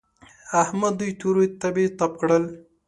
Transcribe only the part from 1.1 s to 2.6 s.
تورې تبې تپ کړل.